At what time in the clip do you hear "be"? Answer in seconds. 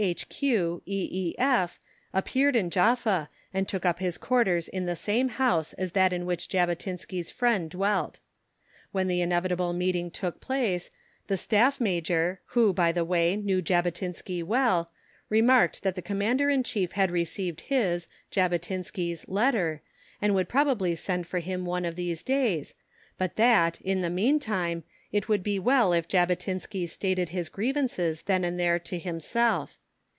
25.43-25.59